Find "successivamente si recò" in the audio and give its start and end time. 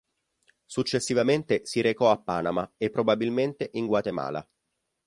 0.65-2.09